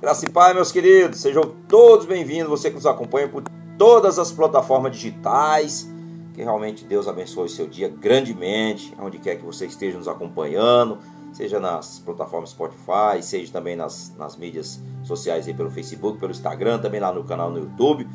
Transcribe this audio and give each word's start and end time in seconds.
Graça 0.00 0.24
e 0.24 0.30
Pai, 0.30 0.54
meus 0.54 0.72
queridos, 0.72 1.20
sejam 1.20 1.42
todos 1.68 2.06
bem-vindos, 2.06 2.48
você 2.48 2.70
que 2.70 2.76
nos 2.76 2.86
acompanha 2.86 3.28
por 3.28 3.44
todas 3.76 4.18
as 4.18 4.32
plataformas 4.32 4.92
digitais. 4.92 5.86
Que 6.32 6.42
realmente 6.42 6.86
Deus 6.86 7.06
abençoe 7.06 7.44
o 7.44 7.50
seu 7.50 7.66
dia 7.66 7.86
grandemente, 7.86 8.96
onde 8.98 9.18
quer 9.18 9.36
que 9.36 9.44
você 9.44 9.66
esteja 9.66 9.98
nos 9.98 10.08
acompanhando, 10.08 10.96
seja 11.34 11.60
nas 11.60 11.98
plataformas 11.98 12.48
Spotify, 12.48 13.20
seja 13.20 13.52
também 13.52 13.76
nas, 13.76 14.16
nas 14.16 14.38
mídias 14.38 14.80
sociais 15.02 15.46
aí 15.46 15.52
pelo 15.52 15.70
Facebook, 15.70 16.18
pelo 16.18 16.32
Instagram, 16.32 16.78
também 16.78 16.98
lá 16.98 17.12
no 17.12 17.22
canal 17.22 17.50
no 17.50 17.58
YouTube. 17.58 18.08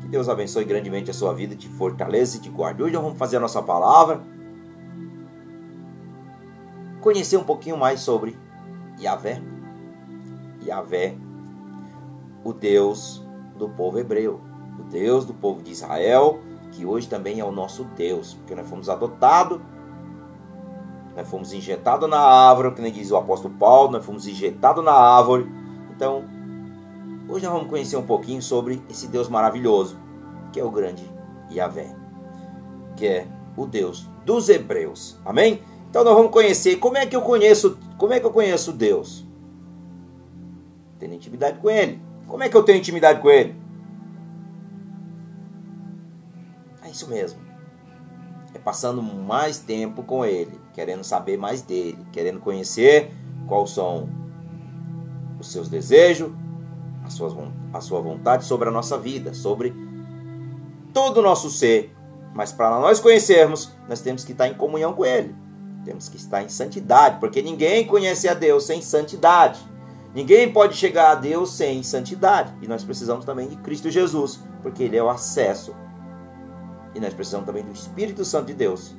Que 0.00 0.08
Deus 0.08 0.28
abençoe 0.28 0.64
grandemente 0.64 1.12
a 1.12 1.14
sua 1.14 1.32
vida, 1.32 1.54
te 1.54 1.68
fortaleça 1.68 2.38
e 2.38 2.40
te 2.40 2.48
guarde. 2.48 2.82
Hoje 2.82 2.94
nós 2.94 3.04
vamos 3.04 3.18
fazer 3.18 3.36
a 3.36 3.40
nossa 3.40 3.62
palavra, 3.62 4.20
conhecer 7.00 7.36
um 7.36 7.44
pouquinho 7.44 7.76
mais 7.76 8.00
sobre 8.00 8.36
Yahvé. 9.00 9.40
Yahvé, 10.68 11.16
o 12.44 12.52
Deus 12.52 13.22
do 13.56 13.68
povo 13.68 13.98
hebreu, 13.98 14.40
o 14.78 14.82
Deus 14.84 15.24
do 15.24 15.34
povo 15.34 15.62
de 15.62 15.72
Israel, 15.72 16.38
que 16.72 16.86
hoje 16.86 17.08
também 17.08 17.40
é 17.40 17.44
o 17.44 17.50
nosso 17.52 17.84
Deus, 17.96 18.34
porque 18.34 18.54
nós 18.54 18.68
fomos 18.68 18.88
adotados, 18.88 19.60
nós 21.16 21.28
fomos 21.28 21.52
injetados 21.52 22.08
na 22.08 22.20
árvore, 22.20 22.74
que 22.74 22.82
nem 22.82 22.92
diz 22.92 23.10
o 23.10 23.16
apóstolo 23.16 23.54
Paulo, 23.54 23.92
nós 23.92 24.04
fomos 24.04 24.26
injetados 24.26 24.84
na 24.84 24.92
árvore. 24.92 25.50
Então, 25.90 26.24
hoje 27.28 27.44
nós 27.44 27.54
vamos 27.54 27.68
conhecer 27.68 27.96
um 27.96 28.06
pouquinho 28.06 28.40
sobre 28.40 28.80
esse 28.88 29.08
Deus 29.08 29.28
maravilhoso, 29.28 29.98
que 30.52 30.60
é 30.60 30.64
o 30.64 30.70
grande 30.70 31.10
Yahvé, 31.50 31.94
que 32.96 33.06
é 33.06 33.26
o 33.56 33.66
Deus 33.66 34.08
dos 34.24 34.48
hebreus. 34.48 35.18
Amém? 35.24 35.60
Então 35.90 36.04
nós 36.04 36.14
vamos 36.14 36.30
conhecer 36.30 36.76
como 36.76 36.96
é 36.96 37.06
que 37.06 37.16
eu 37.16 37.22
conheço, 37.22 37.78
como 37.96 38.12
é 38.12 38.20
que 38.20 38.26
eu 38.26 38.30
conheço 38.30 38.72
Deus? 38.72 39.27
Tendo 40.98 41.14
intimidade 41.14 41.58
com 41.58 41.70
Ele. 41.70 42.00
Como 42.26 42.42
é 42.42 42.48
que 42.48 42.56
eu 42.56 42.62
tenho 42.62 42.78
intimidade 42.78 43.20
com 43.20 43.30
Ele? 43.30 43.54
É 46.82 46.90
isso 46.90 47.08
mesmo. 47.08 47.40
É 48.54 48.58
passando 48.58 49.02
mais 49.02 49.58
tempo 49.58 50.02
com 50.02 50.24
Ele, 50.24 50.58
querendo 50.72 51.04
saber 51.04 51.36
mais 51.36 51.62
dele, 51.62 51.98
querendo 52.12 52.40
conhecer 52.40 53.12
quais 53.46 53.70
são 53.70 54.08
os 55.38 55.52
seus 55.52 55.68
desejos, 55.68 56.32
a 57.04 57.10
sua, 57.10 57.52
a 57.72 57.80
sua 57.80 58.00
vontade 58.00 58.44
sobre 58.44 58.68
a 58.68 58.72
nossa 58.72 58.98
vida, 58.98 59.32
sobre 59.32 59.74
todo 60.92 61.18
o 61.18 61.22
nosso 61.22 61.50
ser. 61.50 61.94
Mas 62.34 62.52
para 62.52 62.78
nós 62.78 63.00
conhecermos, 63.00 63.72
nós 63.88 64.00
temos 64.00 64.24
que 64.24 64.32
estar 64.32 64.48
em 64.48 64.54
comunhão 64.54 64.92
com 64.92 65.04
Ele. 65.04 65.34
Temos 65.84 66.08
que 66.08 66.16
estar 66.16 66.42
em 66.42 66.48
santidade, 66.48 67.18
porque 67.18 67.40
ninguém 67.40 67.86
conhece 67.86 68.28
a 68.28 68.34
Deus 68.34 68.64
sem 68.64 68.82
santidade. 68.82 69.60
Ninguém 70.14 70.52
pode 70.52 70.74
chegar 70.74 71.12
a 71.12 71.14
Deus 71.14 71.52
sem 71.52 71.82
santidade. 71.82 72.54
E 72.62 72.68
nós 72.68 72.82
precisamos 72.84 73.24
também 73.24 73.48
de 73.48 73.56
Cristo 73.56 73.90
Jesus, 73.90 74.42
porque 74.62 74.82
Ele 74.82 74.96
é 74.96 75.02
o 75.02 75.08
acesso. 75.08 75.74
E 76.94 77.00
nós 77.00 77.14
precisamos 77.14 77.46
também 77.46 77.62
do 77.62 77.72
Espírito 77.72 78.24
Santo 78.24 78.46
de 78.46 78.54
Deus, 78.54 78.96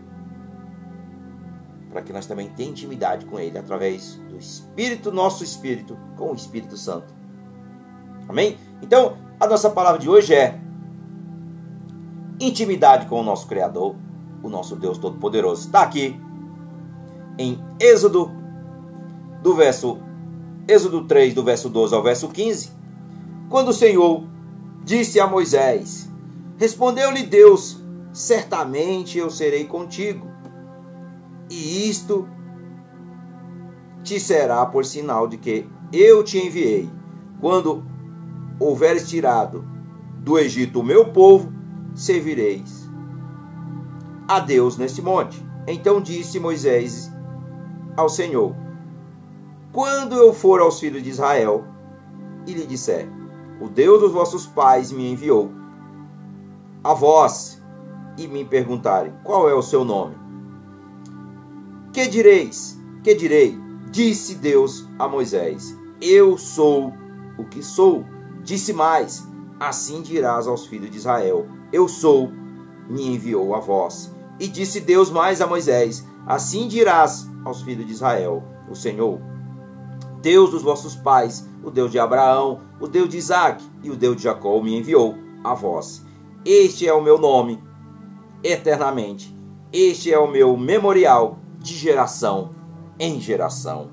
para 1.89 2.01
que 2.01 2.13
nós 2.13 2.27
também 2.27 2.47
tenhamos 2.49 2.79
intimidade 2.79 3.25
com 3.25 3.39
Ele 3.39 3.57
através 3.57 4.15
do 4.29 4.37
Espírito, 4.37 5.11
nosso 5.11 5.43
Espírito, 5.43 5.97
com 6.15 6.31
o 6.31 6.35
Espírito 6.35 6.77
Santo. 6.77 7.13
Amém? 8.27 8.57
Então, 8.81 9.17
a 9.39 9.47
nossa 9.47 9.69
palavra 9.71 9.99
de 9.99 10.07
hoje 10.07 10.35
é 10.35 10.59
intimidade 12.39 13.07
com 13.07 13.19
o 13.19 13.23
nosso 13.23 13.47
Criador, 13.47 13.95
o 14.43 14.49
nosso 14.49 14.75
Deus 14.75 14.97
Todo-Poderoso. 14.97 15.65
Está 15.65 15.81
aqui 15.81 16.19
em 17.37 17.59
Êxodo, 17.79 18.31
do 19.41 19.55
verso 19.55 19.97
Êxodo 20.69 21.05
3, 21.05 21.33
do 21.33 21.43
verso 21.43 21.67
12 21.67 21.95
ao 21.95 22.03
verso 22.03 22.27
15, 22.27 22.69
quando 23.49 23.69
o 23.69 23.73
Senhor 23.73 24.23
disse 24.83 25.19
a 25.19 25.25
Moisés: 25.25 26.07
Respondeu-lhe 26.57 27.23
Deus: 27.23 27.81
Certamente 28.13 29.17
eu 29.17 29.31
serei 29.31 29.65
contigo, 29.65 30.27
e 31.49 31.89
isto 31.89 32.29
te 34.03 34.19
será 34.19 34.63
por 34.63 34.85
sinal 34.85 35.27
de 35.27 35.37
que 35.39 35.67
eu 35.91 36.23
te 36.23 36.37
enviei. 36.37 36.87
Quando 37.41 37.83
houveres 38.59 39.09
tirado 39.09 39.65
do 40.19 40.37
Egito 40.37 40.81
o 40.81 40.83
meu 40.83 41.05
povo, 41.05 41.51
servireis 41.95 42.87
a 44.27 44.39
Deus 44.39 44.77
neste 44.77 45.01
monte. 45.01 45.43
Então 45.65 45.99
disse 45.99 46.39
Moisés 46.39 47.11
ao 47.97 48.07
Senhor: 48.07 48.68
quando 49.79 50.17
eu 50.17 50.33
for 50.33 50.59
aos 50.59 50.77
filhos 50.77 51.01
de 51.01 51.09
Israel 51.09 51.63
e 52.45 52.51
lhe 52.51 52.65
disser: 52.65 53.07
O 53.61 53.69
Deus 53.69 54.01
dos 54.01 54.11
vossos 54.11 54.45
pais 54.45 54.91
me 54.91 55.09
enviou 55.09 55.53
a 56.83 56.93
vós 56.93 57.63
e 58.17 58.27
me 58.27 58.43
perguntarem: 58.43 59.13
Qual 59.23 59.49
é 59.49 59.53
o 59.53 59.61
seu 59.61 59.85
nome? 59.85 60.17
Que 61.93 62.09
direis? 62.09 62.77
Que 63.05 63.15
direi? 63.15 63.57
Disse 63.89 64.35
Deus 64.35 64.85
a 64.99 65.07
Moisés: 65.07 65.73
Eu 66.01 66.37
sou 66.37 66.93
o 67.37 67.45
que 67.45 67.63
sou. 67.63 68.03
Disse 68.43 68.73
mais: 68.73 69.25
Assim 69.61 70.01
dirás 70.01 70.45
aos 70.45 70.67
filhos 70.67 70.91
de 70.91 70.97
Israel: 70.97 71.47
Eu 71.71 71.87
sou, 71.87 72.29
me 72.89 73.15
enviou 73.15 73.55
a 73.55 73.61
vós. 73.61 74.13
E 74.41 74.47
disse 74.49 74.81
Deus 74.81 75.09
mais 75.09 75.39
a 75.39 75.47
Moisés: 75.47 76.05
Assim 76.27 76.67
dirás 76.67 77.29
aos 77.45 77.61
filhos 77.61 77.85
de 77.85 77.93
Israel: 77.93 78.43
O 78.69 78.75
Senhor, 78.75 79.21
Deus 80.21 80.51
dos 80.51 80.61
vossos 80.61 80.95
pais, 80.95 81.47
o 81.63 81.71
Deus 81.71 81.91
de 81.91 81.99
Abraão, 81.99 82.59
o 82.79 82.87
Deus 82.87 83.09
de 83.09 83.17
Isaac 83.17 83.63
e 83.83 83.89
o 83.89 83.95
Deus 83.95 84.17
de 84.17 84.23
Jacó 84.23 84.59
me 84.61 84.77
enviou 84.77 85.15
a 85.43 85.53
vós. 85.53 86.05
Este 86.45 86.87
é 86.87 86.93
o 86.93 87.01
meu 87.01 87.17
nome 87.17 87.61
eternamente. 88.43 89.35
Este 89.71 90.11
é 90.11 90.17
o 90.17 90.27
meu 90.27 90.57
memorial 90.57 91.37
de 91.59 91.75
geração 91.75 92.51
em 92.99 93.19
geração. 93.19 93.89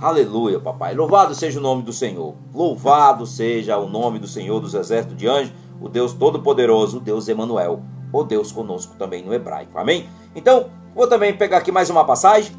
Aleluia, 0.00 0.60
papai. 0.60 0.94
Louvado 0.94 1.34
seja 1.34 1.58
o 1.58 1.62
nome 1.62 1.82
do 1.82 1.92
Senhor. 1.92 2.34
Louvado 2.54 3.26
seja 3.26 3.76
o 3.78 3.88
nome 3.88 4.18
do 4.18 4.28
Senhor 4.28 4.60
dos 4.60 4.74
exércitos 4.74 5.16
de 5.16 5.26
anjos, 5.26 5.52
o 5.80 5.88
Deus 5.88 6.12
Todo-Poderoso, 6.12 6.98
o 6.98 7.00
Deus 7.00 7.28
Emanuel, 7.28 7.82
o 8.12 8.22
Deus 8.22 8.52
conosco 8.52 8.94
também 8.96 9.24
no 9.24 9.34
hebraico. 9.34 9.76
Amém? 9.78 10.08
Então, 10.34 10.70
vou 10.94 11.06
também 11.06 11.36
pegar 11.36 11.58
aqui 11.58 11.72
mais 11.72 11.90
uma 11.90 12.04
passagem 12.04 12.52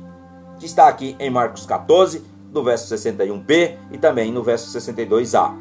que 0.59 0.66
está 0.66 0.88
aqui 0.88 1.16
em 1.18 1.29
Marcos 1.29 1.66
14, 1.66 2.24
do 2.52 2.64
verso 2.64 2.94
61b 2.94 3.78
e 3.92 3.98
também 3.98 4.32
no 4.32 4.44
verso 4.44 4.78
62a, 4.78 5.56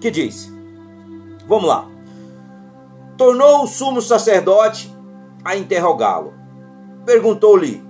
que 0.00 0.10
diz: 0.10 0.52
Vamos 1.46 1.68
lá. 1.68 1.88
Tornou 3.16 3.64
o 3.64 3.66
sumo 3.66 4.00
sacerdote 4.00 4.94
a 5.44 5.56
interrogá-lo. 5.56 6.34
Perguntou-lhe: 7.04 7.82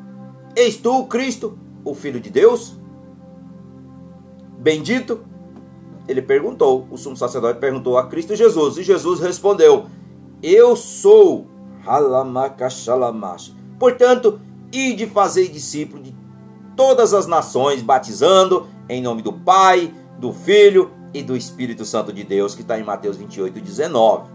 És 0.56 0.76
tu 0.76 1.04
Cristo, 1.06 1.58
o 1.84 1.94
Filho 1.94 2.20
de 2.20 2.30
Deus? 2.30 2.76
Bendito? 4.58 5.24
Ele 6.08 6.22
perguntou, 6.22 6.88
o 6.90 6.96
sumo 6.96 7.16
sacerdote 7.16 7.60
perguntou 7.60 7.98
a 7.98 8.06
Cristo 8.06 8.34
Jesus, 8.34 8.78
e 8.78 8.82
Jesus 8.82 9.20
respondeu: 9.20 9.86
Eu 10.42 10.74
sou. 10.74 11.46
Portanto, 13.78 14.40
ide 14.72 15.06
fazer 15.06 15.48
discípulo 15.48 16.02
de 16.02 16.12
todas 16.78 17.12
as 17.12 17.26
nações, 17.26 17.82
batizando 17.82 18.68
em 18.88 19.02
nome 19.02 19.20
do 19.20 19.32
Pai, 19.32 19.92
do 20.16 20.32
Filho 20.32 20.92
e 21.12 21.24
do 21.24 21.36
Espírito 21.36 21.84
Santo 21.84 22.12
de 22.12 22.22
Deus, 22.22 22.54
que 22.54 22.62
está 22.62 22.78
em 22.78 22.84
Mateus 22.84 23.16
28, 23.16 23.60
19. 23.60 24.30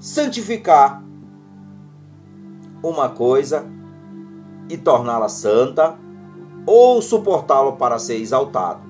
Santificar 0.00 1.04
uma 2.82 3.08
coisa 3.08 3.64
e 4.68 4.76
torná-la 4.76 5.28
santa, 5.28 5.96
ou 6.66 7.00
suportá-lo 7.00 7.74
para 7.74 8.00
ser 8.00 8.16
exaltado, 8.16 8.80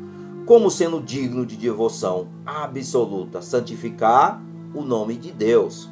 como 0.46 0.70
sendo 0.70 0.98
digno 0.98 1.44
de 1.44 1.56
devoção 1.56 2.28
absoluta. 2.46 3.42
Santificar 3.42 4.42
o 4.74 4.80
nome 4.80 5.14
de 5.14 5.30
Deus 5.30 5.90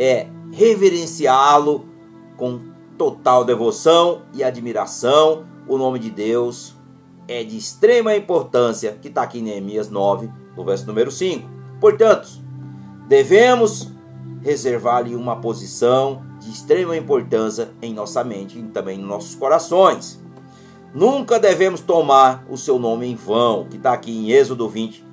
é 0.00 0.26
reverenciá-lo 0.50 1.84
com 2.36 2.74
total 2.96 3.44
devoção 3.44 4.22
e 4.32 4.42
admiração. 4.42 5.44
O 5.68 5.76
nome 5.76 5.98
de 5.98 6.10
Deus 6.10 6.74
é 7.28 7.42
de 7.42 7.56
extrema 7.56 8.14
importância, 8.14 8.92
que 9.00 9.08
está 9.08 9.22
aqui 9.22 9.38
em 9.38 9.42
Neemias 9.42 9.90
9, 9.90 10.30
no 10.56 10.64
verso 10.64 10.86
número 10.86 11.10
5. 11.10 11.48
Portanto, 11.80 12.28
devemos 13.08 13.90
reservar-lhe 14.42 15.14
uma 15.14 15.36
posição 15.36 16.22
de 16.40 16.50
extrema 16.50 16.96
importância 16.96 17.70
em 17.82 17.92
nossa 17.92 18.22
mente 18.22 18.58
e 18.58 18.62
também 18.62 18.98
em 18.98 19.02
nossos 19.02 19.34
corações. 19.34 20.22
Nunca 20.94 21.38
devemos 21.38 21.80
tomar 21.80 22.46
o 22.48 22.56
seu 22.56 22.78
nome 22.78 23.06
em 23.06 23.14
vão, 23.14 23.66
que 23.68 23.76
está 23.76 23.92
aqui 23.92 24.10
em 24.10 24.30
Êxodo 24.30 24.68
20, 24.68 25.04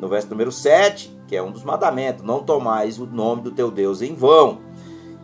no 0.00 0.08
verso 0.08 0.30
número 0.30 0.52
7, 0.52 1.18
que 1.26 1.36
é 1.36 1.42
um 1.42 1.50
dos 1.50 1.64
mandamentos: 1.64 2.24
não 2.24 2.42
tomais 2.42 2.98
o 2.98 3.06
nome 3.06 3.42
do 3.42 3.50
teu 3.50 3.70
Deus 3.70 4.00
em 4.00 4.14
vão 4.14 4.65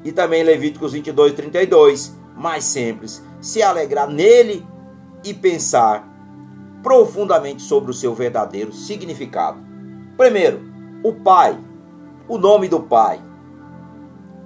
e 0.05 0.13
também 0.13 0.43
Levíticos 0.43 0.93
22, 0.93 1.33
32. 1.35 2.17
Mais 2.37 2.65
simples, 2.65 3.23
se 3.41 3.63
alegrar 3.63 4.09
nele 4.09 4.67
e 5.25 5.35
pensar 5.35 6.09
profundamente 6.83 7.63
sobre 7.63 7.91
o 7.91 7.95
seu 7.95 8.15
verdadeiro 8.15 8.73
significado. 8.73 9.59
Primeiro, 10.17 10.61
o 11.05 11.13
Pai, 11.13 11.59
o 12.29 12.39
nome 12.39 12.69
do 12.69 12.81
Pai. 12.81 13.21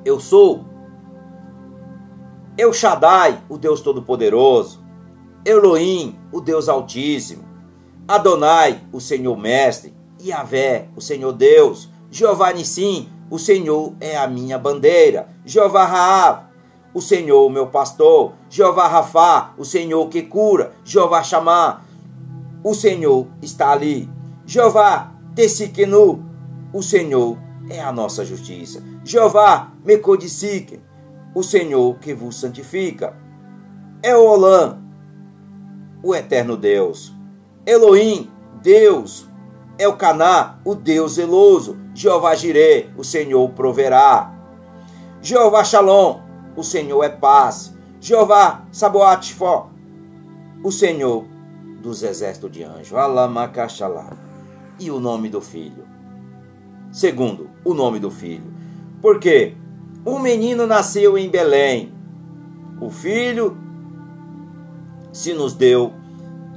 Eu 0.04 0.20
sou 0.20 0.64
El 2.58 2.72
Shaddai, 2.72 3.42
o 3.48 3.58
Deus 3.58 3.80
Todo-Poderoso. 3.80 4.84
Elohim, 5.44 6.18
o 6.32 6.40
Deus 6.40 6.68
Altíssimo. 6.68 7.44
Adonai, 8.08 8.82
o 8.92 9.00
Senhor 9.00 9.36
Mestre. 9.36 9.94
Yahvé, 10.22 10.88
o 10.96 11.00
Senhor 11.00 11.32
Deus. 11.32 11.88
Jeová 12.10 12.52
Nissim, 12.52 13.08
o 13.30 13.38
Senhor 13.38 13.94
é 14.00 14.16
a 14.16 14.26
minha 14.26 14.58
bandeira. 14.58 15.28
Jeová 15.44 15.84
Raab, 15.84 16.46
o 16.94 17.00
Senhor, 17.00 17.50
meu 17.50 17.66
pastor. 17.66 18.32
Jeová 18.48 18.86
Rafá, 18.86 19.52
o 19.58 19.64
Senhor 19.64 20.08
que 20.08 20.22
cura. 20.22 20.72
Jeová 20.84 21.22
Chamá, 21.22 21.82
o 22.64 22.74
Senhor 22.74 23.26
está 23.42 23.72
ali. 23.72 24.08
Jeová 24.46 25.12
Tessiquenu, 25.34 26.24
o 26.72 26.82
Senhor 26.82 27.36
é 27.68 27.80
a 27.80 27.92
nossa 27.92 28.24
justiça. 28.24 28.82
Jeová 29.04 29.72
Mecodicique, 29.84 30.80
o 31.34 31.42
Senhor 31.42 31.98
que 31.98 32.14
vos 32.14 32.40
santifica. 32.40 33.14
É 34.02 34.16
Olã, 34.16 34.78
o 36.02 36.14
eterno 36.14 36.56
Deus. 36.56 37.12
Elohim, 37.66 38.30
Deus. 38.62 39.28
É 39.78 39.86
o 39.88 40.74
Deus 40.74 41.14
zeloso. 41.14 41.76
Jeová 41.94 42.34
Jireh, 42.34 42.90
o 42.96 43.04
Senhor 43.04 43.48
proverá. 43.50 44.32
Jeová 45.20 45.64
Shalom, 45.64 46.20
o 46.56 46.62
Senhor 46.62 47.02
é 47.02 47.08
paz. 47.08 47.74
Jeová 48.00 48.64
Saboatifó, 48.70 49.70
o 50.62 50.70
Senhor 50.70 51.24
dos 51.82 52.02
exércitos 52.02 52.50
de 52.50 52.62
anjos. 52.62 52.94
Alamacachalá. 52.94 54.10
E 54.78 54.90
o 54.90 55.00
nome 55.00 55.28
do 55.28 55.40
filho. 55.40 55.84
Segundo, 56.92 57.50
o 57.64 57.72
nome 57.72 57.98
do 57.98 58.10
filho. 58.10 58.52
Porque 59.00 59.54
um 60.04 60.18
menino 60.18 60.66
nasceu 60.66 61.16
em 61.16 61.28
Belém. 61.28 61.92
O 62.80 62.90
filho 62.90 63.56
se 65.12 65.32
nos 65.32 65.54
deu 65.54 65.94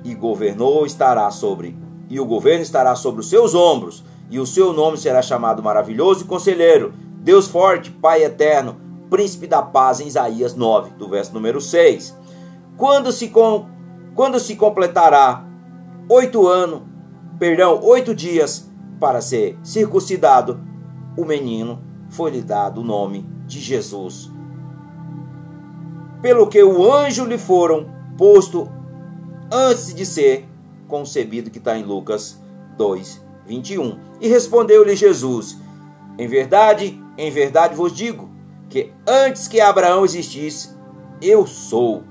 e 0.03 0.13
governou 0.13 0.85
estará 0.85 1.31
sobre 1.31 1.78
e 2.09 2.19
o 2.19 2.25
governo 2.25 2.63
estará 2.63 2.95
sobre 2.95 3.21
os 3.21 3.29
seus 3.29 3.53
ombros 3.53 4.03
e 4.29 4.39
o 4.39 4.45
seu 4.45 4.73
nome 4.73 4.97
será 4.97 5.21
chamado 5.21 5.61
maravilhoso 5.61 6.23
e 6.23 6.27
conselheiro, 6.27 6.93
Deus 7.21 7.47
forte, 7.47 7.91
Pai 7.91 8.23
eterno, 8.23 8.77
príncipe 9.09 9.47
da 9.47 9.61
paz 9.61 9.99
em 9.99 10.07
Isaías 10.07 10.55
9, 10.55 10.91
do 10.91 11.07
verso 11.07 11.33
número 11.33 11.61
6. 11.61 12.15
Quando 12.77 13.11
se 13.11 13.29
com, 13.29 13.67
quando 14.15 14.39
se 14.39 14.55
completará 14.55 15.45
oito 16.09 16.47
anos, 16.47 16.81
perdão, 17.37 17.79
oito 17.83 18.13
dias 18.13 18.69
para 18.99 19.21
ser 19.21 19.57
circuncidado, 19.63 20.59
o 21.17 21.25
menino 21.25 21.81
foi-lhe 22.09 22.41
dado 22.41 22.81
o 22.81 22.83
nome 22.83 23.25
de 23.45 23.59
Jesus. 23.59 24.31
Pelo 26.21 26.47
que 26.47 26.61
o 26.63 26.91
anjo 26.91 27.25
lhe 27.25 27.37
foram 27.37 27.87
posto 28.17 28.69
antes 29.51 29.93
de 29.93 30.05
ser 30.05 30.48
concebido, 30.89 31.49
que 31.49 31.59
está 31.59 31.77
em 31.77 31.83
Lucas 31.83 32.41
2, 32.77 33.23
21. 33.45 33.97
E 34.19 34.27
respondeu-lhe 34.27 34.95
Jesus: 34.95 35.57
Em 36.17 36.27
verdade, 36.27 37.01
em 37.17 37.31
verdade 37.31 37.75
vos 37.75 37.95
digo, 37.95 38.29
que 38.67 38.91
antes 39.07 39.47
que 39.47 39.61
Abraão 39.61 40.03
existisse, 40.03 40.75
eu 41.21 41.47
sou. 41.47 42.03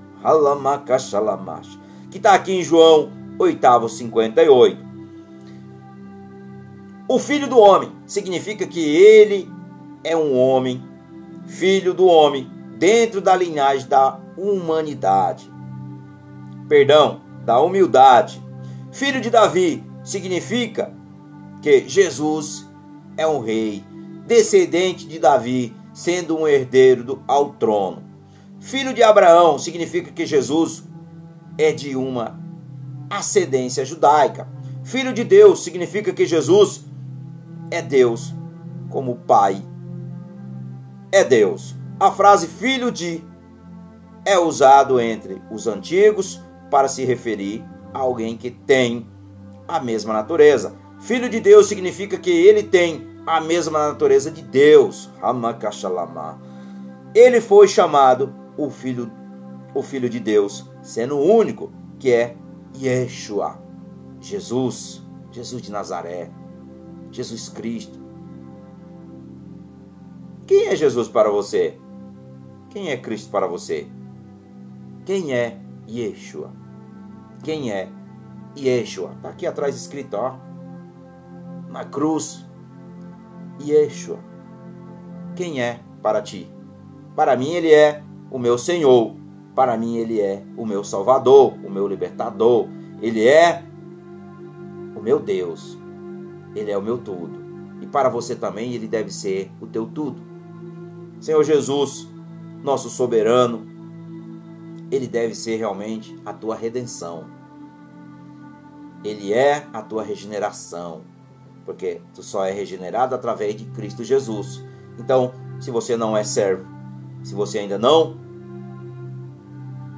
Que 2.10 2.16
está 2.16 2.32
aqui 2.32 2.52
em 2.52 2.62
João 2.62 3.10
8, 3.38 3.88
58. 3.88 4.88
O 7.06 7.18
filho 7.18 7.48
do 7.48 7.58
homem 7.58 7.90
significa 8.06 8.66
que 8.66 8.80
ele 8.80 9.50
é 10.04 10.16
um 10.16 10.36
homem, 10.36 10.82
filho 11.46 11.94
do 11.94 12.06
homem, 12.06 12.50
dentro 12.76 13.20
da 13.20 13.34
linhagem 13.34 13.88
da 13.88 14.18
humanidade. 14.36 15.50
Perdão, 16.68 17.20
da 17.44 17.60
humildade. 17.60 18.42
Filho 18.90 19.20
de 19.20 19.30
Davi 19.30 19.84
significa 20.02 20.92
que 21.60 21.88
Jesus 21.88 22.66
é 23.16 23.26
um 23.26 23.40
rei, 23.40 23.84
descendente 24.26 25.06
de 25.06 25.18
Davi, 25.18 25.74
sendo 25.92 26.38
um 26.38 26.46
herdeiro 26.46 27.04
do, 27.04 27.22
ao 27.26 27.50
trono. 27.50 28.02
Filho 28.60 28.94
de 28.94 29.02
Abraão 29.02 29.58
significa 29.58 30.10
que 30.10 30.24
Jesus 30.24 30.84
é 31.56 31.72
de 31.72 31.96
uma 31.96 32.38
ascendência 33.10 33.84
judaica. 33.84 34.48
Filho 34.84 35.12
de 35.12 35.24
Deus 35.24 35.62
significa 35.62 36.12
que 36.12 36.26
Jesus 36.26 36.84
é 37.70 37.82
Deus, 37.82 38.34
como 38.90 39.16
Pai 39.16 39.62
é 41.12 41.24
Deus. 41.24 41.74
A 41.98 42.10
frase 42.10 42.46
filho 42.46 42.90
de 42.90 43.22
é 44.24 44.38
usado 44.38 45.00
entre 45.00 45.42
os 45.50 45.66
antigos 45.66 46.40
para 46.70 46.88
se 46.88 47.04
referir 47.04 47.64
alguém 47.92 48.36
que 48.36 48.50
tem 48.50 49.06
a 49.66 49.80
mesma 49.80 50.12
natureza. 50.12 50.74
Filho 51.00 51.28
de 51.28 51.40
Deus 51.40 51.66
significa 51.66 52.16
que 52.18 52.30
ele 52.30 52.62
tem 52.62 53.06
a 53.26 53.40
mesma 53.40 53.88
natureza 53.88 54.30
de 54.30 54.42
Deus. 54.42 55.10
Ele 57.14 57.40
foi 57.40 57.68
chamado 57.68 58.34
o 58.56 58.70
filho 58.70 59.10
o 59.74 59.82
filho 59.82 60.08
de 60.08 60.18
Deus, 60.18 60.68
sendo 60.82 61.16
o 61.16 61.24
único 61.24 61.70
que 61.98 62.12
é 62.12 62.36
Yeshua. 62.76 63.62
Jesus, 64.20 65.02
Jesus 65.30 65.62
de 65.62 65.70
Nazaré, 65.70 66.30
Jesus 67.12 67.48
Cristo. 67.48 67.98
Quem 70.46 70.66
é 70.66 70.76
Jesus 70.76 71.08
para 71.08 71.30
você? 71.30 71.78
Quem 72.70 72.90
é 72.90 72.96
Cristo 72.96 73.30
para 73.30 73.46
você? 73.46 73.86
Quem 75.04 75.32
é 75.32 75.60
Yeshua. 75.88 76.50
Quem 77.42 77.70
é 77.70 77.88
Yeshua? 78.56 79.12
Está 79.16 79.30
aqui 79.30 79.46
atrás 79.46 79.76
escrito, 79.76 80.14
ó. 80.14 80.36
Na 81.70 81.84
cruz. 81.84 82.46
Yeshua. 83.60 84.18
Quem 85.34 85.60
é 85.60 85.80
para 86.02 86.22
ti? 86.22 86.50
Para 87.14 87.36
mim 87.36 87.50
ele 87.52 87.72
é 87.72 88.02
o 88.30 88.38
meu 88.38 88.56
Senhor. 88.58 89.14
Para 89.54 89.76
mim 89.76 89.96
ele 89.96 90.20
é 90.20 90.42
o 90.56 90.64
meu 90.64 90.84
Salvador, 90.84 91.54
o 91.64 91.70
meu 91.70 91.86
libertador. 91.88 92.68
Ele 93.00 93.26
é 93.26 93.64
o 94.96 95.00
meu 95.00 95.18
Deus. 95.18 95.78
Ele 96.54 96.70
é 96.70 96.78
o 96.78 96.82
meu 96.82 96.98
tudo. 96.98 97.38
E 97.80 97.86
para 97.86 98.08
você 98.08 98.34
também 98.34 98.72
ele 98.72 98.88
deve 98.88 99.12
ser 99.12 99.50
o 99.60 99.66
teu 99.66 99.86
tudo. 99.86 100.20
Senhor 101.20 101.42
Jesus, 101.42 102.08
nosso 102.62 102.88
soberano, 102.88 103.66
ele 104.90 105.06
deve 105.06 105.34
ser 105.34 105.56
realmente 105.56 106.18
a 106.24 106.32
tua 106.32 106.54
redenção. 106.54 107.26
Ele 109.04 109.32
é 109.32 109.66
a 109.72 109.82
tua 109.82 110.02
regeneração, 110.02 111.02
porque 111.64 112.00
tu 112.14 112.22
só 112.22 112.44
é 112.44 112.50
regenerado 112.50 113.14
através 113.14 113.54
de 113.54 113.64
Cristo 113.66 114.02
Jesus. 114.02 114.64
Então, 114.98 115.32
se 115.60 115.70
você 115.70 115.96
não 115.96 116.16
é 116.16 116.24
servo, 116.24 116.66
se 117.22 117.34
você 117.34 117.58
ainda 117.58 117.78
não 117.78 118.16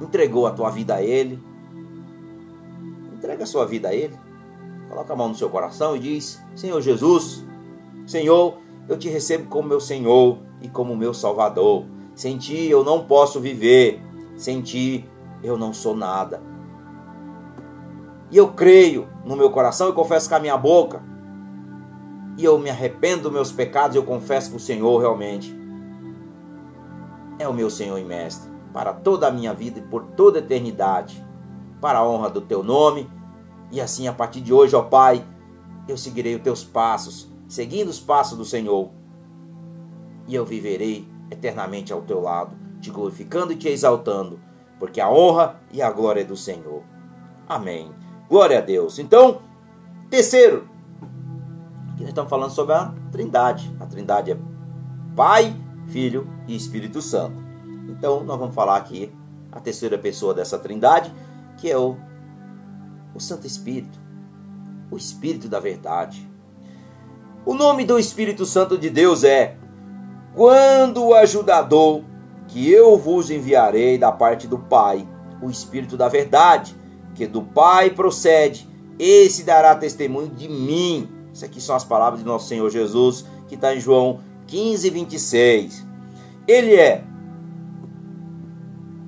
entregou 0.01 0.45
a 0.45 0.51
tua 0.51 0.69
vida 0.69 0.95
a 0.95 1.01
Ele, 1.03 1.41
entrega 3.13 3.43
a 3.43 3.47
sua 3.47 3.65
vida 3.65 3.89
a 3.89 3.95
Ele. 3.95 4.15
Coloca 4.89 5.13
a 5.13 5.15
mão 5.15 5.29
no 5.29 5.35
seu 5.35 5.49
coração 5.49 5.95
e 5.95 5.99
diz: 5.99 6.43
Senhor 6.55 6.81
Jesus, 6.81 7.45
Senhor, 8.05 8.57
eu 8.89 8.97
te 8.97 9.07
recebo 9.07 9.47
como 9.47 9.69
meu 9.69 9.79
Senhor 9.79 10.39
e 10.61 10.67
como 10.67 10.97
meu 10.97 11.13
Salvador. 11.13 11.85
Sem 12.13 12.37
ti 12.37 12.67
eu 12.67 12.83
não 12.83 13.05
posso 13.05 13.39
viver. 13.39 14.01
Sem 14.41 14.59
ti 14.59 15.07
eu 15.43 15.55
não 15.55 15.71
sou 15.71 15.95
nada. 15.95 16.41
E 18.31 18.35
eu 18.35 18.53
creio 18.53 19.07
no 19.23 19.35
meu 19.35 19.51
coração 19.51 19.87
e 19.87 19.93
confesso 19.93 20.27
com 20.27 20.33
a 20.33 20.39
minha 20.39 20.57
boca. 20.57 21.03
E 22.39 22.43
eu 22.43 22.57
me 22.57 22.71
arrependo 22.71 23.23
dos 23.23 23.31
meus 23.31 23.51
pecados 23.51 23.95
e 23.95 23.99
eu 23.99 24.03
confesso 24.03 24.49
que 24.49 24.57
o 24.57 24.59
Senhor 24.59 24.99
realmente 24.99 25.55
é 27.37 27.47
o 27.47 27.53
meu 27.53 27.69
Senhor 27.69 27.99
e 27.99 28.03
Mestre 28.03 28.49
para 28.73 28.91
toda 28.93 29.27
a 29.27 29.31
minha 29.31 29.53
vida 29.53 29.77
e 29.77 29.83
por 29.83 30.05
toda 30.05 30.39
a 30.39 30.41
eternidade, 30.41 31.23
para 31.79 31.99
a 31.99 32.07
honra 32.07 32.31
do 32.31 32.41
teu 32.41 32.63
nome. 32.63 33.07
E 33.71 33.79
assim, 33.79 34.07
a 34.07 34.13
partir 34.13 34.41
de 34.41 34.51
hoje, 34.51 34.75
ó 34.75 34.81
Pai, 34.81 35.23
eu 35.87 35.97
seguirei 35.97 36.35
os 36.35 36.41
teus 36.41 36.63
passos, 36.63 37.31
seguindo 37.47 37.89
os 37.89 37.99
passos 37.99 38.35
do 38.39 38.45
Senhor. 38.45 38.89
E 40.27 40.33
eu 40.33 40.43
viverei 40.43 41.07
eternamente 41.29 41.93
ao 41.93 42.01
teu 42.01 42.19
lado 42.19 42.60
te 42.81 42.89
glorificando 42.89 43.53
e 43.53 43.55
te 43.55 43.69
exaltando, 43.69 44.39
porque 44.79 44.99
a 44.99 45.09
honra 45.09 45.61
e 45.71 45.81
a 45.81 45.91
glória 45.91 46.21
é 46.21 46.25
do 46.25 46.35
Senhor. 46.35 46.83
Amém. 47.47 47.91
Glória 48.27 48.57
a 48.57 48.61
Deus. 48.61 48.97
Então, 48.97 49.41
terceiro, 50.09 50.67
aqui 51.91 52.01
nós 52.01 52.09
estamos 52.09 52.29
falando 52.29 52.51
sobre 52.51 52.73
a 52.73 52.93
Trindade. 53.11 53.73
A 53.79 53.85
Trindade 53.85 54.31
é 54.31 54.37
Pai, 55.15 55.55
Filho 55.87 56.27
e 56.47 56.55
Espírito 56.55 57.01
Santo. 57.01 57.41
Então, 57.87 58.23
nós 58.23 58.39
vamos 58.39 58.55
falar 58.55 58.77
aqui 58.77 59.13
a 59.51 59.59
terceira 59.59 59.97
pessoa 59.97 60.33
dessa 60.33 60.57
Trindade, 60.57 61.13
que 61.57 61.69
é 61.69 61.77
o 61.77 61.95
o 63.13 63.19
Santo 63.19 63.45
Espírito, 63.45 63.99
o 64.89 64.97
Espírito 64.97 65.49
da 65.49 65.59
verdade. 65.59 66.29
O 67.45 67.53
nome 67.53 67.85
do 67.85 67.99
Espírito 67.99 68.45
Santo 68.45 68.77
de 68.77 68.89
Deus 68.89 69.23
é 69.23 69.57
quando 70.33 71.03
o 71.03 71.13
ajudador 71.13 72.03
que 72.51 72.69
eu 72.69 72.97
vos 72.97 73.31
enviarei 73.31 73.97
da 73.97 74.11
parte 74.11 74.45
do 74.45 74.59
Pai, 74.59 75.07
o 75.41 75.49
Espírito 75.49 75.95
da 75.95 76.09
verdade, 76.09 76.75
que 77.15 77.25
do 77.25 77.41
Pai 77.41 77.89
procede, 77.89 78.69
esse 78.99 79.43
dará 79.43 79.73
testemunho 79.75 80.27
de 80.27 80.49
mim. 80.49 81.09
Isso 81.33 81.45
aqui 81.45 81.61
são 81.61 81.75
as 81.75 81.85
palavras 81.85 82.19
de 82.19 82.25
nosso 82.25 82.47
Senhor 82.47 82.69
Jesus, 82.69 83.25
que 83.47 83.55
está 83.55 83.73
em 83.73 83.79
João 83.79 84.19
15, 84.47 84.89
26. 84.89 85.87
Ele 86.45 86.75
é 86.75 87.03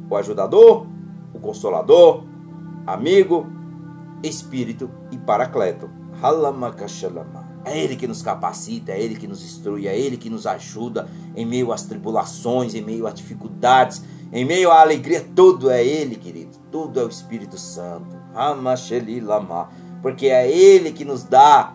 o 0.10 0.16
ajudador, 0.16 0.88
o 1.34 1.40
consolador, 1.40 2.24
amigo, 2.88 3.46
espírito 4.24 4.90
e 5.12 5.18
paracleto. 5.18 5.90
É 7.66 7.78
Ele 7.78 7.96
que 7.96 8.08
nos 8.08 8.22
capacita, 8.22 8.92
é 8.92 9.02
Ele 9.02 9.16
que 9.16 9.28
nos 9.28 9.44
instrui, 9.44 9.88
é 9.88 9.98
Ele 9.98 10.18
que 10.18 10.30
nos 10.30 10.46
ajuda 10.46 11.08
em 11.36 11.46
meio 11.46 11.72
às 11.72 11.84
tribulações, 11.84 12.76
em 12.76 12.82
meio 12.82 13.08
às 13.08 13.14
dificuldades, 13.14 14.04
em 14.32 14.44
meio 14.44 14.70
à 14.72 14.82
alegria. 14.82 15.26
Tudo 15.36 15.70
é 15.70 15.84
Ele, 15.84 16.16
querido. 16.16 16.58
Tudo 16.72 17.00
é 17.00 17.04
o 17.04 17.10
Espírito 17.10 17.58
Santo. 17.58 18.18
Porque 20.02 20.28
é 20.28 20.50
Ele 20.50 20.92
que 20.92 21.06
nos 21.06 21.24
dá 21.24 21.74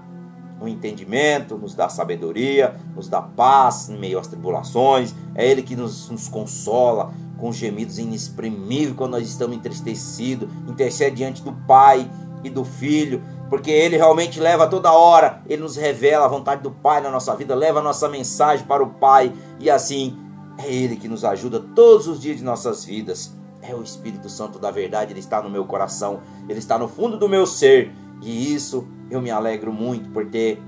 o 0.61 0.69
entendimento, 0.69 1.57
nos 1.57 1.75
dá 1.75 1.89
sabedoria, 1.89 2.77
nos 2.95 3.09
dá 3.09 3.23
paz 3.23 3.89
em 3.89 3.97
meio 3.99 4.19
às 4.19 4.27
tribulações. 4.27 5.15
É 5.35 5.49
Ele 5.49 5.63
que 5.63 5.75
nos, 5.75 6.11
nos 6.11 6.29
consola 6.29 7.15
com 7.39 7.53
gemidos 7.53 7.99
inexprimíveis 7.99 8.97
quando 8.97 9.13
nós 9.13 9.27
estamos 9.27 9.57
entristecidos. 9.57 10.49
Intercede 10.69 11.17
diante 11.17 11.43
do 11.43 11.53
Pai 11.53 12.11
e 12.45 12.51
do 12.51 12.65
Filho 12.65 13.23
porque 13.49 13.71
ele 13.71 13.97
realmente 13.97 14.39
leva 14.41 14.67
toda 14.67 14.93
hora, 14.93 15.43
ele 15.47 15.63
nos 15.63 15.77
revela 15.77 16.27
a 16.27 16.29
vontade 16.29 16.63
do 16.63 16.71
Pai 16.71 17.01
na 17.01 17.11
nossa 17.11 17.35
vida, 17.35 17.55
leva 17.55 17.81
a 17.81 17.83
nossa 17.83 18.09
mensagem 18.09 18.67
para 18.67 18.83
o 18.83 18.91
Pai 18.91 19.33
e 19.59 19.71
assim 19.71 20.17
é 20.59 20.73
ele 20.73 20.97
que 20.97 21.09
nos 21.09 21.25
ajuda 21.25 21.61
todos 21.75 22.07
os 22.09 22.21
dias 22.21 22.37
de 22.37 22.45
nossas 22.45 22.85
vidas. 22.85 23.33
É 23.63 23.75
o 23.75 23.83
Espírito 23.83 24.29
Santo 24.29 24.59
da 24.59 24.71
verdade, 24.71 25.13
ele 25.13 25.21
está 25.21 25.43
no 25.43 25.51
meu 25.51 25.65
coração, 25.65 26.21
ele 26.49 26.59
está 26.59 26.79
no 26.79 26.89
fundo 26.89 27.19
do 27.19 27.29
meu 27.29 27.47
ser 27.47 27.93
e 28.21 28.55
isso 28.55 28.87
eu 29.11 29.21
me 29.21 29.31
alegro 29.31 29.73
muito 29.73 30.11
por 30.11 30.27
ter 30.27 30.63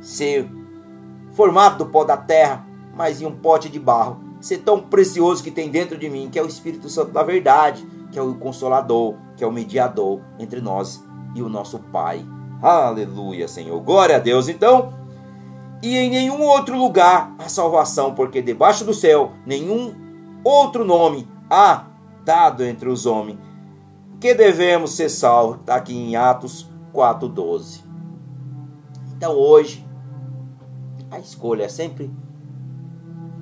ser 0.00 0.48
formado 1.32 1.78
do 1.78 1.90
pó 1.90 2.04
da 2.04 2.16
terra, 2.16 2.66
mas 2.94 3.20
em 3.20 3.26
um 3.26 3.36
pote 3.36 3.68
de 3.68 3.78
barro, 3.78 4.20
ser 4.40 4.58
tão 4.58 4.80
precioso 4.80 5.42
que 5.42 5.50
tem 5.50 5.70
dentro 5.70 5.98
de 5.98 6.08
mim, 6.08 6.28
que 6.30 6.38
é 6.38 6.42
o 6.42 6.46
Espírito 6.46 6.88
Santo 6.88 7.12
da 7.12 7.22
verdade, 7.22 7.86
que 8.10 8.18
é 8.18 8.22
o 8.22 8.34
consolador, 8.34 9.16
que 9.36 9.42
é 9.42 9.46
o 9.46 9.52
mediador 9.52 10.20
entre 10.38 10.60
nós 10.60 11.03
e 11.34 11.42
o 11.42 11.48
nosso 11.48 11.78
Pai. 11.78 12.24
Aleluia, 12.62 13.48
Senhor. 13.48 13.78
Glória 13.80 14.16
a 14.16 14.18
Deus. 14.20 14.48
Então, 14.48 14.92
e 15.82 15.96
em 15.96 16.10
nenhum 16.10 16.40
outro 16.42 16.78
lugar 16.78 17.34
há 17.38 17.48
salvação, 17.48 18.14
porque 18.14 18.40
debaixo 18.40 18.84
do 18.84 18.94
céu 18.94 19.32
nenhum 19.44 19.94
outro 20.42 20.84
nome 20.84 21.28
há 21.50 21.86
dado 22.24 22.64
entre 22.64 22.88
os 22.88 23.04
homens 23.04 23.38
que 24.24 24.32
devemos 24.34 24.92
ser 24.92 25.10
salvos. 25.10 25.60
Está 25.60 25.74
aqui 25.74 25.94
em 25.94 26.16
Atos 26.16 26.66
4,12. 26.94 27.82
Então 29.14 29.32
hoje, 29.32 29.86
a 31.10 31.18
escolha 31.18 31.64
é 31.64 31.68
sempre. 31.68 32.10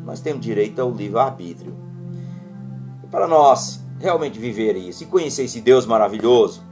Nós 0.05 0.21
temos 0.21 0.45
direito 0.45 0.81
ao 0.83 0.91
livre-arbítrio. 0.91 1.77
Para 3.11 3.29
nós 3.29 3.81
realmente 4.01 4.41
viver 4.41 4.75
isso 4.77 5.05
e 5.05 5.07
conhecer 5.07 5.45
esse 5.45 5.61
Deus 5.61 5.87
maravilhoso, 5.87 6.65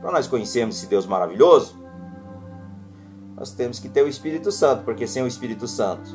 para 0.00 0.12
nós 0.12 0.26
conhecermos 0.26 0.76
esse 0.76 0.86
Deus 0.86 1.06
maravilhoso, 1.06 1.76
nós 3.36 3.52
temos 3.52 3.78
que 3.78 3.88
ter 3.88 4.02
o 4.02 4.08
Espírito 4.08 4.50
Santo, 4.50 4.84
porque 4.84 5.06
sem 5.06 5.22
o 5.22 5.26
Espírito 5.26 5.68
Santo, 5.68 6.10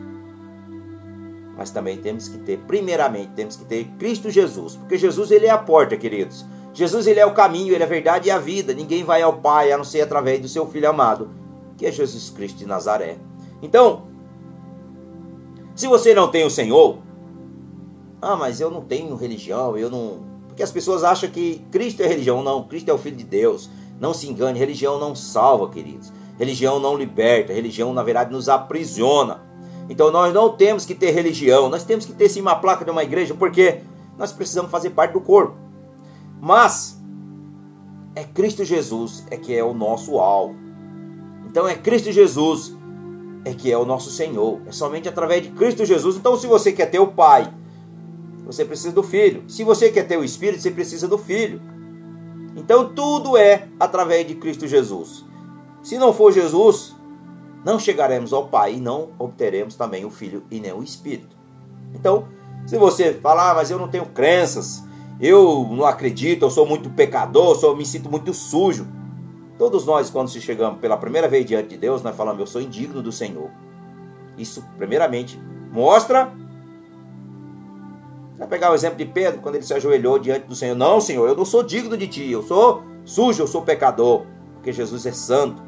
mas 1.56 1.72
também 1.72 1.98
temos 1.98 2.28
que 2.28 2.38
ter, 2.40 2.60
primeiramente, 2.60 3.32
temos 3.34 3.56
que 3.56 3.66
ter 3.66 3.86
Cristo 3.98 4.30
Jesus, 4.30 4.76
porque 4.76 4.98
Jesus 4.98 5.32
ele 5.32 5.46
é 5.46 5.52
a 5.52 5.58
porta, 5.58 5.96
queridos. 5.96 6.46
Jesus 6.74 7.06
ele 7.06 7.20
é 7.20 7.26
o 7.26 7.34
caminho, 7.34 7.74
ele 7.74 7.84
é 7.84 7.86
a 7.86 7.90
verdade 7.90 8.28
e 8.28 8.32
a 8.32 8.40
vida. 8.40 8.74
Ninguém 8.74 9.04
vai 9.04 9.22
ao 9.22 9.34
Pai 9.34 9.72
a 9.72 9.78
não 9.78 9.84
ser 9.84 10.02
através 10.02 10.42
do 10.42 10.48
seu 10.48 10.66
Filho 10.68 10.90
amado, 10.90 11.30
que 11.78 11.86
é 11.86 11.92
Jesus 11.92 12.32
Cristo 12.32 12.58
de 12.58 12.66
Nazaré. 12.66 13.18
Então, 13.62 14.08
se 15.76 15.88
você 15.88 16.14
não 16.14 16.30
tem 16.30 16.46
o 16.46 16.50
Senhor, 16.50 16.98
ah, 18.20 18.36
mas 18.36 18.60
eu 18.60 18.72
não 18.72 18.82
tenho 18.82 19.16
religião, 19.16 19.78
eu 19.78 19.90
não 19.90 20.33
porque 20.54 20.62
as 20.62 20.72
pessoas 20.72 21.04
acham 21.04 21.32
que 21.32 21.66
Cristo 21.72 22.04
é 22.04 22.08
religião. 22.08 22.44
Não, 22.44 22.64
Cristo 22.64 22.90
é 22.90 22.94
o 22.94 22.98
Filho 22.98 23.16
de 23.16 23.24
Deus. 23.24 23.72
Não 24.00 24.14
se 24.14 24.30
engane, 24.30 24.60
religião 24.60 25.00
não 25.00 25.16
salva, 25.16 25.68
queridos. 25.68 26.14
Religião 26.38 26.80
não 26.80 26.96
liberta, 26.96 27.52
religião, 27.52 27.92
na 27.92 28.04
verdade, 28.04 28.32
nos 28.32 28.48
aprisiona. 28.48 29.42
Então 29.90 30.12
nós 30.12 30.32
não 30.32 30.56
temos 30.56 30.86
que 30.86 30.94
ter 30.94 31.10
religião, 31.10 31.70
nós 31.70 31.84
temos 31.84 32.06
que 32.06 32.14
ter 32.14 32.30
sim 32.30 32.40
uma 32.40 32.56
placa 32.56 32.86
de 32.86 32.92
uma 32.92 33.04
igreja, 33.04 33.34
porque 33.34 33.82
nós 34.16 34.32
precisamos 34.32 34.70
fazer 34.70 34.92
parte 34.92 35.14
do 35.14 35.22
corpo. 35.22 35.56
Mas 36.40 37.02
é 38.16 38.24
Cristo 38.24 38.64
Jesus 38.64 39.26
é 39.32 39.38
que 39.38 39.56
é 39.56 39.64
o 39.64 39.74
nosso 39.74 40.20
alvo. 40.20 40.56
Então 41.48 41.68
é 41.68 41.74
Cristo 41.74 42.12
Jesus 42.12 42.76
é 43.44 43.54
que 43.56 43.72
é 43.72 43.78
o 43.78 43.86
nosso 43.86 44.12
Senhor. 44.12 44.62
É 44.68 44.72
somente 44.72 45.10
através 45.10 45.42
de 45.42 45.50
Cristo 45.50 45.84
Jesus. 45.84 46.16
Então 46.16 46.38
se 46.38 46.46
você 46.46 46.72
quer 46.72 46.86
ter 46.92 47.00
o 47.00 47.08
Pai, 47.08 47.52
você 48.46 48.66
precisa 48.66 48.92
do 48.92 49.04
Filho. 49.04 49.44
Se 49.48 49.64
você 49.64 49.90
quer 49.90 50.08
ter 50.08 50.18
o 50.18 50.24
Espírito, 50.24 50.62
você 50.62 50.72
precisa 50.72 51.08
do 51.08 51.18
Filho. 51.18 51.62
Então 52.56 52.94
tudo 52.94 53.38
é 53.38 53.68
através 53.80 54.28
de 54.28 54.36
Cristo 54.36 54.68
Jesus. 54.68 55.26
Se 55.82 55.98
não 55.98 56.14
for 56.14 56.32
Jesus, 56.32 56.96
não 57.66 57.80
chegaremos 57.80 58.34
ao 58.34 58.48
Pai 58.48 58.76
e 58.76 58.80
não 58.80 59.10
obteremos 59.18 59.76
também 59.76 60.06
o 60.06 60.10
Filho 60.10 60.44
e 60.52 60.60
nem 60.60 60.74
o 60.74 60.84
Espírito. 60.84 61.36
Então, 61.94 62.28
se 62.66 62.78
você 62.78 63.14
falar, 63.14 63.52
ah, 63.52 63.56
mas 63.56 63.70
eu 63.70 63.78
não 63.78 63.88
tenho 63.88 64.06
crenças, 64.06 64.84
eu 65.20 65.68
não 65.72 65.86
acredito, 65.86 66.44
eu 66.44 66.50
sou 66.50 66.66
muito 66.66 66.90
pecador, 66.90 67.58
eu 67.62 67.76
me 67.76 67.86
sinto 67.86 68.10
muito 68.10 68.34
sujo. 68.34 68.88
Todos 69.58 69.86
nós, 69.86 70.10
quando 70.10 70.30
se 70.30 70.42
chegamos 70.42 70.80
pela 70.80 70.98
primeira 70.98 71.28
vez 71.28 71.46
diante 71.46 71.70
de 71.70 71.78
Deus, 71.78 72.02
nós 72.02 72.16
falamos, 72.16 72.40
eu 72.40 72.48
sou 72.48 72.62
indigno 72.62 73.02
do 73.02 73.12
Senhor. 73.12 73.50
Isso, 74.38 74.66
primeiramente, 74.78 75.40
mostra 75.72 76.34
Vai 78.38 78.48
pegar 78.48 78.72
o 78.72 78.76
exemplo 78.76 78.98
de 78.98 79.06
Pedro, 79.06 79.42
quando 79.42 79.56
ele 79.56 79.64
se 79.64 79.74
ajoelhou 79.74 80.18
diante 80.18 80.48
do 80.48 80.56
Senhor. 80.56 80.76
Não, 80.76 81.00
Senhor, 81.00 81.28
eu 81.28 81.36
não 81.36 81.46
sou 81.46 81.64
digno 81.64 81.96
de 81.96 82.08
ti, 82.08 82.32
eu 82.32 82.42
sou 82.44 82.84
sujo, 83.06 83.44
eu 83.44 83.48
sou 83.48 83.62
pecador, 83.62 84.26
porque 84.56 84.72
Jesus 84.72 85.06
é 85.06 85.12
santo. 85.12 85.62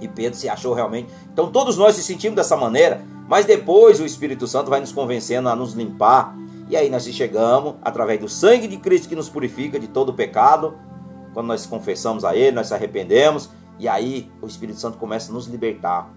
E 0.00 0.08
Pedro 0.08 0.38
se 0.38 0.48
achou 0.48 0.74
realmente. 0.74 1.12
Então 1.32 1.50
todos 1.50 1.76
nós 1.76 1.94
se 1.94 2.02
sentimos 2.02 2.36
dessa 2.36 2.56
maneira, 2.56 3.04
mas 3.28 3.46
depois 3.46 4.00
o 4.00 4.04
Espírito 4.04 4.46
Santo 4.46 4.70
vai 4.70 4.80
nos 4.80 4.92
convencendo 4.92 5.48
a 5.48 5.54
nos 5.54 5.74
limpar. 5.74 6.36
E 6.68 6.76
aí 6.76 6.88
nós 6.88 7.04
chegamos, 7.04 7.74
através 7.82 8.18
do 8.18 8.28
sangue 8.28 8.66
de 8.66 8.78
Cristo 8.78 9.08
que 9.08 9.14
nos 9.14 9.28
purifica 9.28 9.78
de 9.78 9.86
todo 9.86 10.14
pecado, 10.14 10.74
quando 11.34 11.46
nós 11.46 11.66
confessamos 11.66 12.24
a 12.24 12.34
Ele, 12.34 12.52
nós 12.52 12.68
se 12.68 12.74
arrependemos, 12.74 13.50
e 13.78 13.88
aí 13.88 14.30
o 14.40 14.46
Espírito 14.46 14.78
Santo 14.78 14.98
começa 14.98 15.30
a 15.30 15.34
nos 15.34 15.46
libertar. 15.46 16.10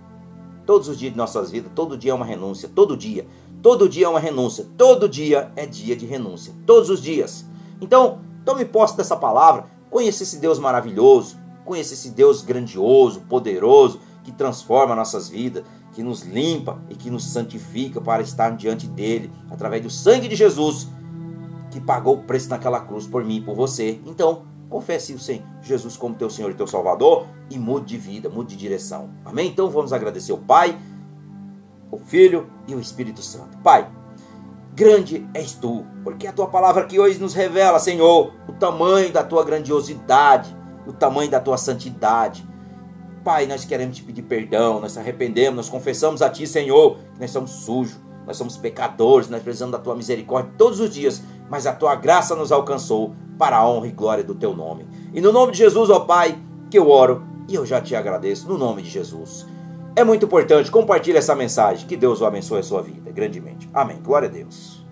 Todos 0.65 0.87
os 0.87 0.97
dias 0.97 1.11
de 1.11 1.17
nossas 1.17 1.51
vidas, 1.51 1.71
todo 1.75 1.97
dia 1.97 2.11
é 2.11 2.13
uma 2.13 2.25
renúncia, 2.25 2.69
todo 2.73 2.97
dia. 2.97 3.27
Todo 3.65 3.89
dia 3.89 4.05
é 4.05 4.07
uma 4.07 4.19
renúncia. 4.19 4.67
Todo 4.77 5.09
dia 5.09 5.51
é 5.55 5.65
dia 5.65 5.95
de 5.95 6.05
renúncia. 6.05 6.53
Todos 6.67 6.87
os 6.87 7.01
dias. 7.01 7.43
Então, 7.81 8.19
tome 8.45 8.63
posse 8.63 8.95
dessa 8.95 9.15
palavra. 9.17 9.65
Conheça 9.89 10.21
esse 10.21 10.37
Deus 10.37 10.59
maravilhoso. 10.59 11.35
Conheça 11.65 11.95
esse 11.95 12.11
Deus 12.11 12.43
grandioso, 12.43 13.21
poderoso, 13.21 13.99
que 14.23 14.31
transforma 14.31 14.95
nossas 14.95 15.27
vidas, 15.29 15.63
que 15.93 16.03
nos 16.03 16.21
limpa 16.21 16.79
e 16.91 16.95
que 16.95 17.09
nos 17.09 17.23
santifica 17.23 17.99
para 17.99 18.21
estar 18.21 18.51
diante 18.51 18.85
dele, 18.85 19.31
através 19.49 19.81
do 19.81 19.89
sangue 19.89 20.27
de 20.27 20.35
Jesus, 20.35 20.87
que 21.71 21.81
pagou 21.81 22.17
o 22.17 22.23
preço 22.23 22.49
naquela 22.49 22.81
cruz 22.81 23.07
por 23.07 23.25
mim 23.25 23.37
e 23.37 23.41
por 23.41 23.55
você. 23.55 23.99
Então, 24.05 24.43
confesse 24.69 25.11
o 25.11 25.19
Senhor 25.19 25.41
Jesus 25.63 25.97
como 25.97 26.13
teu 26.13 26.29
Senhor 26.29 26.51
e 26.51 26.53
teu 26.53 26.67
Salvador 26.67 27.25
e 27.49 27.57
mude 27.57 27.87
de 27.87 27.97
vida, 27.97 28.29
mude 28.29 28.51
de 28.51 28.57
direção. 28.57 29.09
Amém? 29.25 29.47
Então 29.47 29.71
vamos 29.71 29.91
agradecer 29.91 30.33
o 30.33 30.37
Pai 30.37 30.77
o 31.95 31.99
Filho 31.99 32.47
e 32.67 32.75
o 32.75 32.79
Espírito 32.79 33.21
Santo. 33.21 33.57
Pai, 33.59 33.89
grande 34.73 35.25
és 35.33 35.53
tu, 35.53 35.85
porque 36.03 36.27
a 36.27 36.33
tua 36.33 36.47
palavra 36.47 36.83
aqui 36.83 36.99
hoje 36.99 37.19
nos 37.19 37.33
revela, 37.33 37.79
Senhor, 37.79 38.33
o 38.47 38.53
tamanho 38.53 39.11
da 39.11 39.23
tua 39.23 39.43
grandiosidade, 39.43 40.55
o 40.85 40.91
tamanho 40.91 41.31
da 41.31 41.39
tua 41.39 41.57
santidade. 41.57 42.45
Pai, 43.23 43.47
nós 43.47 43.65
queremos 43.65 43.95
te 43.95 44.03
pedir 44.03 44.23
perdão, 44.23 44.79
nós 44.79 44.97
arrependemos, 44.97 45.55
nós 45.55 45.69
confessamos 45.69 46.21
a 46.21 46.29
ti, 46.29 46.45
Senhor, 46.45 46.97
que 47.13 47.19
nós 47.19 47.31
somos 47.31 47.51
sujos, 47.51 47.97
nós 48.27 48.37
somos 48.37 48.57
pecadores, 48.57 49.29
nós 49.29 49.41
precisamos 49.41 49.71
da 49.71 49.79
tua 49.79 49.95
misericórdia 49.95 50.51
todos 50.57 50.79
os 50.79 50.93
dias, 50.93 51.23
mas 51.49 51.65
a 51.65 51.73
tua 51.73 51.95
graça 51.95 52.35
nos 52.35 52.51
alcançou 52.51 53.15
para 53.37 53.57
a 53.57 53.67
honra 53.67 53.87
e 53.87 53.91
glória 53.91 54.23
do 54.23 54.35
teu 54.35 54.55
nome. 54.55 54.85
E 55.13 55.21
no 55.21 55.31
nome 55.31 55.53
de 55.53 55.59
Jesus, 55.59 55.89
ó 55.89 56.01
Pai, 56.01 56.37
que 56.69 56.77
eu 56.77 56.89
oro 56.89 57.23
e 57.47 57.55
eu 57.55 57.65
já 57.65 57.79
te 57.79 57.95
agradeço, 57.95 58.47
no 58.47 58.57
nome 58.57 58.81
de 58.81 58.89
Jesus. 58.89 59.47
É 59.95 60.03
muito 60.03 60.25
importante, 60.25 60.69
compartilhe 60.69 61.17
essa 61.17 61.33
mensagem. 61.33 61.87
Que 61.87 61.95
Deus 61.95 62.19
o 62.19 62.25
abençoe 62.25 62.59
a 62.59 62.63
sua 62.63 62.81
vida 62.81 63.11
grandemente. 63.11 63.69
Amém. 63.73 63.97
Glória 64.03 64.27
a 64.27 64.31
Deus. 64.31 64.84